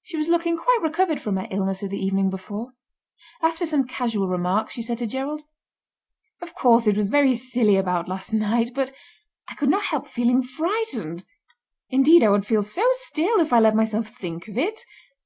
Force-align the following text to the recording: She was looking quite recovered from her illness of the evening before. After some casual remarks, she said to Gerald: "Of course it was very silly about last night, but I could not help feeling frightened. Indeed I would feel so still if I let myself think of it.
She 0.00 0.16
was 0.16 0.28
looking 0.28 0.56
quite 0.56 0.78
recovered 0.80 1.20
from 1.20 1.36
her 1.36 1.46
illness 1.50 1.82
of 1.82 1.90
the 1.90 1.98
evening 1.98 2.30
before. 2.30 2.72
After 3.42 3.66
some 3.66 3.86
casual 3.86 4.26
remarks, 4.26 4.72
she 4.72 4.80
said 4.80 4.96
to 4.96 5.06
Gerald: 5.06 5.42
"Of 6.40 6.54
course 6.54 6.86
it 6.86 6.96
was 6.96 7.10
very 7.10 7.34
silly 7.34 7.76
about 7.76 8.08
last 8.08 8.32
night, 8.32 8.70
but 8.74 8.90
I 9.50 9.54
could 9.54 9.68
not 9.68 9.82
help 9.82 10.06
feeling 10.06 10.42
frightened. 10.42 11.26
Indeed 11.90 12.24
I 12.24 12.30
would 12.30 12.46
feel 12.46 12.62
so 12.62 12.88
still 12.92 13.38
if 13.38 13.52
I 13.52 13.60
let 13.60 13.74
myself 13.76 14.08
think 14.08 14.48
of 14.48 14.56
it. 14.56 14.80